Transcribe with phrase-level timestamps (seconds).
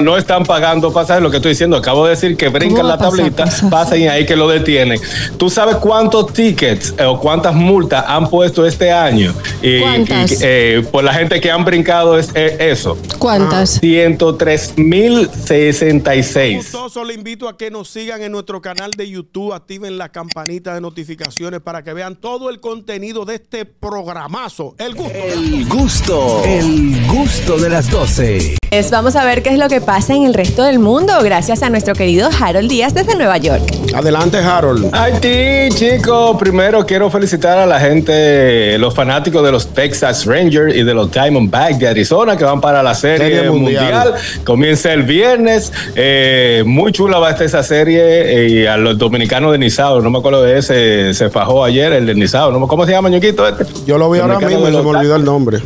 [0.00, 3.18] no están pagando pasajes, lo que estoy diciendo, acabo de decir que brincan la pasar
[3.18, 3.70] tablita, pasaje?
[3.70, 5.00] pasan y ahí que lo detienen.
[5.36, 9.34] ¿Tú sabes cuántos tickets eh, o cuántas multas han puesto este año?
[9.62, 10.32] Y, ¿Cuántas?
[10.32, 12.96] y, eh, por la gente que han brincado es, eh, eso.
[13.18, 13.78] ¿Cuántas?
[13.80, 16.56] 103 mil 66.
[16.56, 20.74] Gustoso, le invito a que nos sigan en nuestro canal de YouTube, activen la campanita
[20.74, 24.74] de notificaciones para que vean todo el contenido de este programazo.
[24.78, 25.12] El gusto.
[25.14, 28.59] El gusto, el gusto de las 12.
[28.70, 31.64] Es- vamos a ver qué es lo que pasa en el resto del mundo gracias
[31.64, 33.62] a nuestro querido Harold Díaz desde Nueva York.
[33.96, 34.94] Adelante, Harold.
[34.94, 40.84] Haití, chicos, primero quiero felicitar a la gente, los fanáticos de los Texas Rangers y
[40.84, 43.82] de los Diamondbacks de Arizona que van para la serie, Serie mundial.
[44.10, 44.14] mundial.
[44.44, 45.72] Comienza el viernes.
[45.96, 48.00] Eh, muy chula va a estar esa serie.
[48.00, 51.92] eh, y a los dominicanos de Nizao, no me acuerdo de ese, se fajó ayer,
[51.92, 52.52] el de Nizao.
[52.68, 53.48] ¿Cómo se llama, ñoquito?
[53.48, 53.64] Este?
[53.84, 55.58] Yo lo vi ahora mismo y se me olvidó el nombre.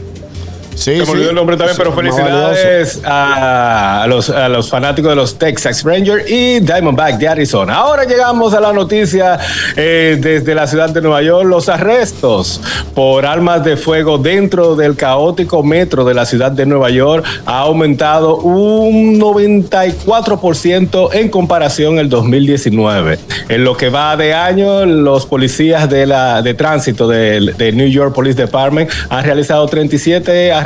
[0.74, 1.10] Sí, Se me sí.
[1.12, 5.82] olvidó el nombre también, pero felicidades a, a los, a los fanáticos de los Texas
[5.84, 7.74] Rangers y Diamondback de Arizona.
[7.74, 9.38] Ahora llegamos a la noticia
[9.76, 11.46] eh, desde la ciudad de Nueva York.
[11.48, 12.60] Los arrestos
[12.94, 17.60] por armas de fuego dentro del caótico metro de la ciudad de Nueva York ha
[17.60, 23.18] aumentado un 94% en comparación al 2019.
[23.48, 27.88] En lo que va de año, los policías de, la, de tránsito del de New
[27.88, 30.63] York Police Department han realizado 37 arrestos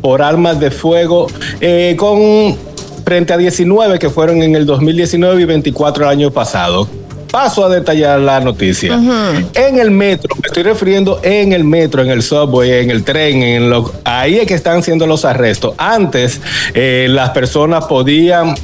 [0.00, 1.26] por armas de fuego
[1.60, 2.56] eh, con
[3.04, 6.88] frente a 19 que fueron en el 2019 y 24 el año pasado.
[7.30, 8.94] Paso a detallar la noticia.
[9.54, 13.42] En el metro, me estoy refiriendo en el metro, en el subway, en el tren,
[13.42, 15.74] en lo, ahí es que están siendo los arrestos.
[15.76, 16.40] Antes
[16.74, 18.54] eh, las personas podían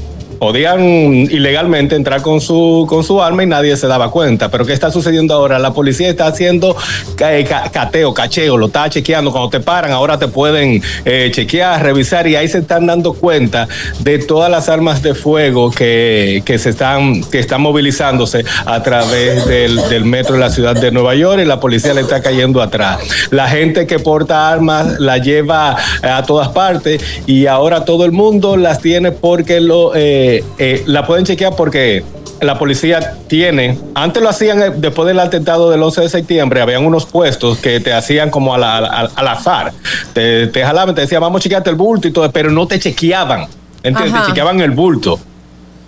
[0.41, 4.49] podían ilegalmente entrar con su, con su arma y nadie se daba cuenta.
[4.51, 5.59] Pero ¿qué está sucediendo ahora?
[5.59, 6.75] La policía está haciendo
[7.15, 9.31] ca- cateo, cacheo, lo está chequeando.
[9.33, 13.69] Cuando te paran, ahora te pueden eh, chequear, revisar y ahí se están dando cuenta
[14.01, 19.45] de todas las armas de fuego que, que se están, que están movilizándose a través
[19.47, 22.63] del, del metro de la ciudad de Nueva York y la policía le está cayendo
[22.63, 23.01] atrás.
[23.31, 28.57] La gente que porta armas la lleva a todas partes y ahora todo el mundo
[28.57, 32.05] las tiene porque lo eh, eh, la pueden chequear porque
[32.41, 36.85] la policía tiene, antes lo hacían eh, después del atentado del 11 de septiembre, habían
[36.85, 39.73] unos puestos que te hacían como al, al azar,
[40.13, 42.79] te, te jalaban, te decían vamos a chequearte el bulto y todo, pero no te
[42.79, 43.47] chequeaban,
[43.83, 44.23] ¿entiendes?
[44.23, 45.21] Te chequeaban el bulto,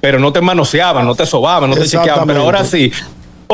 [0.00, 2.92] pero no te manoseaban, no te sobaban, no te chequeaban, pero ahora sí.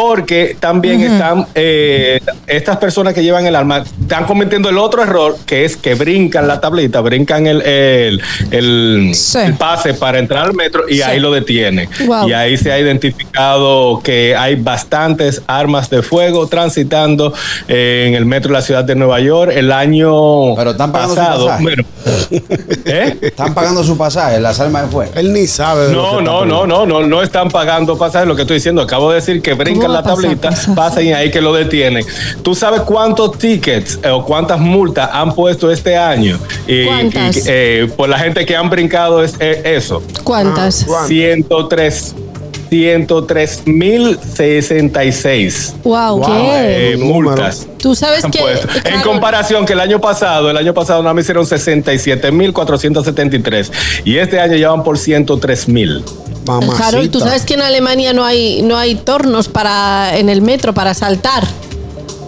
[0.00, 5.36] Porque también están eh, estas personas que llevan el arma, están cometiendo el otro error,
[5.44, 8.20] que es que brincan la tablita, brincan el, el,
[8.52, 9.38] el- Sí.
[9.38, 11.02] el pase para entrar al metro y Sí.
[11.02, 11.88] ahí lo detiene.
[12.06, 12.28] Wow.
[12.28, 17.34] Y ahí se ha identificado que hay bastantes armas de fuego transitando
[17.66, 19.50] eh, en el metro de la ciudad de Nueva York.
[19.52, 21.46] El año Pero están pagando su pasado.
[21.46, 21.62] pasaje.
[21.64, 21.82] bueno,
[22.84, 23.18] ¿eh?
[23.22, 25.12] Están pagando su pasaje, las armas de fuego.
[25.16, 25.88] Él ni sabe.
[25.88, 28.58] de lo No, que no, no, no, no, no están pagando pasajes, lo que estoy
[28.58, 28.80] diciendo.
[28.82, 32.04] Acabo de decir que brincan va la pasar tablita, pasan y ahí que lo detienen.
[32.42, 36.38] ¿Tú sabes cuántos tickets eh, o cuántas multas han puesto este año?
[36.66, 37.36] Y, ¿Cuántas?
[37.36, 40.02] y, eh, por la gente que han brincado es eh, eso.
[40.24, 40.84] ¿Cuántas?
[40.84, 41.08] ¿Cuántas?
[41.08, 42.14] 103
[42.70, 46.26] 103 mil 66 Wow, Wow.
[46.26, 46.92] ¿qué?
[46.92, 47.66] eh, multas.
[47.78, 48.40] Tú sabes que.
[48.84, 53.72] En comparación que el año pasado, el año pasado nada más hicieron 67 mil 473
[54.04, 56.04] y este año ya van por 103 mil.
[56.48, 56.76] Mamacita.
[56.78, 60.74] Carol, tú sabes que en Alemania no hay, no hay tornos para en el metro
[60.74, 61.46] para saltar.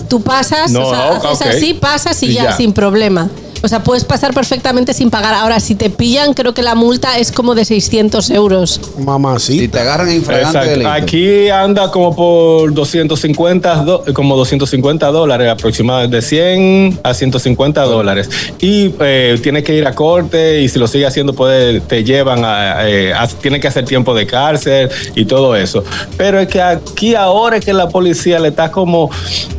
[0.08, 2.56] Tú pasas, No, o sea, haces así, pasas y, Y ya, ya.
[2.56, 3.28] sin problema.
[3.62, 5.34] O sea, puedes pasar perfectamente sin pagar.
[5.34, 8.80] Ahora, si te pillan, creo que la multa es como de 600 euros.
[8.96, 9.72] Si Mamacita.
[9.78, 10.70] te agarran en fragante Exacto.
[10.70, 10.90] delito.
[10.90, 18.30] Aquí anda como por 250, do- como 250 dólares aproximadamente, de 100 a 150 dólares.
[18.60, 22.44] Y eh, tiene que ir a corte y si lo sigue haciendo puede, te llevan
[22.44, 25.84] a, eh, a- tiene que hacer tiempo de cárcel y todo eso.
[26.16, 29.10] Pero es que aquí ahora es que la policía le está como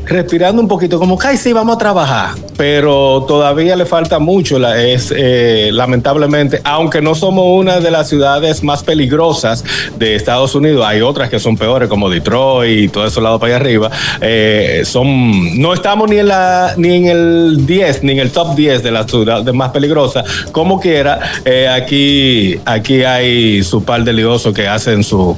[0.06, 2.32] respirando un poquito, como que "Ay, sí, vamos a trabajar.
[2.58, 8.08] Pero todavía le falta mucho, la- es eh, lamentablemente, aunque no somos una de las
[8.08, 9.66] ciudades más peligrosas
[10.00, 13.56] de Estados Unidos, hay otras que son peores, como Detroit y todo eso lado para
[13.56, 13.92] allá arriba.
[14.22, 18.56] eh, son, no estamos ni en la, ni en el 10, ni en el top
[18.56, 20.24] 10 de las ciudades más peligrosas.
[20.54, 25.36] Como quiera, eh, aquí, aquí hay su par de liosos que hacen su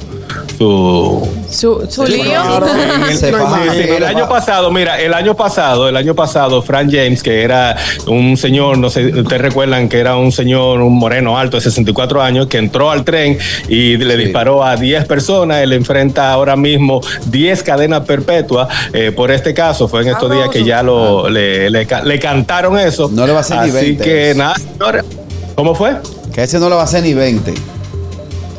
[0.58, 2.24] su Su, su lío.
[3.14, 3.26] Sí,
[3.96, 8.36] el año pasado, mira, el año pasado, el año pasado, Frank James, que era un
[8.36, 12.46] señor, no sé, ustedes recuerdan que era un señor, un moreno alto de 64 años,
[12.46, 14.24] que entró al tren y le Sí.
[14.24, 15.58] disparó a 10 personas.
[15.62, 19.88] Él enfrenta ahora mismo 10 cadenas perpetuas eh, por este caso.
[19.88, 23.08] Fue en estos días que ya lo, le, le ca- le cantaron eso.
[23.12, 24.38] No le va a hacer ni Así 20 que eso.
[24.38, 25.04] nada, señores.
[25.54, 25.96] ¿Cómo fue?
[26.34, 27.54] Que ese no le va a hacer ni 20.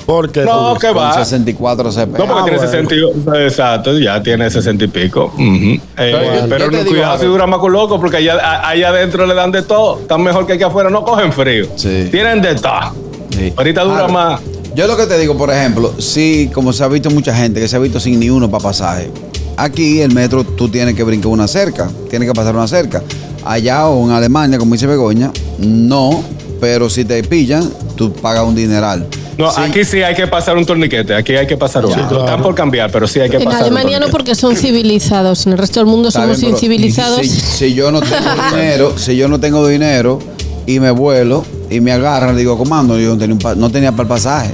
[0.06, 1.14] Porque No, que va.
[1.14, 2.18] 64 CP.
[2.20, 2.72] No, porque Ah, tiene bueno.
[2.72, 5.34] 60 y- Exacto, ya tiene 60 y pico.
[5.40, 9.64] Eh, pero no, cuidado si dura más con loco, porque allá, adentro le dan de
[9.64, 10.00] todo.
[10.02, 11.66] Están mejor que aquí afuera, no cogen frío.
[11.76, 12.08] Sí.
[12.12, 12.94] Tienen de todo.
[13.32, 13.52] Sí.
[13.56, 14.42] Ahorita dura más.
[14.76, 17.68] Yo lo que te digo, por ejemplo, sí, como se ha visto mucha gente que
[17.68, 19.10] se ha visto sin ni uno para pasaje.
[19.58, 23.02] Aquí el metro tú tienes que brincar una cerca, tienes que pasar una cerca.
[23.46, 26.22] Allá o en Alemania, como dice Begoña, no,
[26.60, 29.08] pero si te pillan, tú pagas un dineral.
[29.38, 29.62] No, Sí.
[29.62, 31.94] aquí sí hay que pasar un torniquete, aquí hay que pasar uno.
[31.96, 32.20] claro.
[32.26, 35.46] Están por cambiar, pero sí hay que En pasar Alemania un no porque son civilizados.
[35.46, 37.20] En el resto del mundo Está somos bien, incivilizados.
[37.22, 38.16] Si, si yo no tengo
[38.56, 40.20] dinero, si yo no tengo dinero
[40.66, 44.04] y me vuelo y me agarran, le digo, comando, yo no tenía, no tenía para
[44.04, 44.54] el pasaje.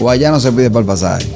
[0.00, 1.26] O allá no se pide para el pasaje.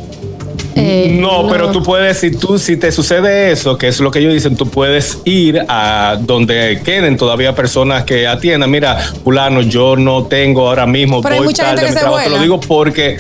[0.79, 4.21] Eh, No, pero tú puedes, si tú, si te sucede eso, que es lo que
[4.21, 8.71] ellos dicen, tú puedes ir a donde queden todavía personas que atiendan.
[8.71, 11.89] Mira, fulano, yo no tengo ahora mismo, Pero hay voy mucha tarde gente a mi
[11.89, 12.25] que se trabajo.
[12.25, 13.19] Te lo digo porque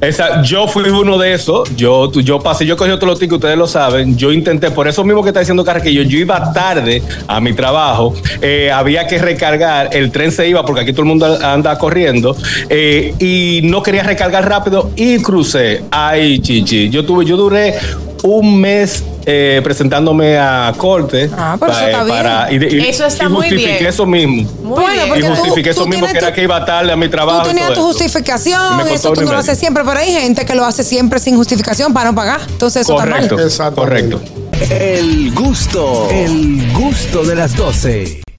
[0.00, 1.74] esa, yo fui uno de esos.
[1.76, 4.16] Yo, yo pasé, yo cogí otro tickets, ustedes lo saben.
[4.16, 8.14] Yo intenté, por eso mismo que está diciendo Carraquillo, yo iba tarde a mi trabajo.
[8.40, 12.36] eh, había que recargar, el tren se iba porque aquí todo el mundo anda corriendo
[12.68, 15.82] eh, y no quería recargar rápido y crucé.
[15.90, 16.88] Ay, chichi.
[16.88, 17.74] Yo tuve, yo duré
[18.22, 23.24] un mes eh, presentándome a corte Ah, pero eso está para y, y- Eso está
[23.24, 23.86] y muy justifiqué bien.
[23.86, 24.50] eso mismo.
[24.62, 25.06] Muy bien.
[25.06, 27.08] Y porque tú- justifiqué eso tú mismo que era tu- que iba tarde a mi
[27.08, 27.42] trabajo.
[27.42, 27.82] Tú tenías tu eso.
[27.84, 31.18] justificación, costó eso tú no lo haces siempre, pero hay gente que lo hace siempre
[31.20, 32.40] sin justificación para no pagar.
[32.48, 33.74] Entonces eso Correcto, está mal.
[33.74, 34.20] Correcto.
[34.70, 38.19] El gusto, el gusto de las 12.